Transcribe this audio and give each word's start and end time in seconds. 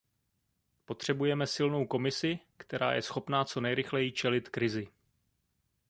Potřebujeme 0.85 1.47
silnou 1.47 1.85
Komisi, 1.87 2.39
která 2.57 2.93
je 2.93 3.01
schopná 3.01 3.45
co 3.45 3.61
nejrychleji 3.61 4.11
čelit 4.11 4.49
krizi. 4.49 4.87